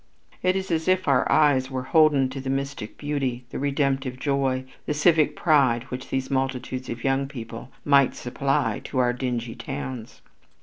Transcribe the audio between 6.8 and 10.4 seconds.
of young people might supply to our dingy towns.